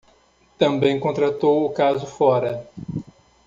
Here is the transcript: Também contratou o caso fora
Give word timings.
Também 0.57 0.99
contratou 0.99 1.63
o 1.63 1.69
caso 1.69 2.07
fora 2.07 2.67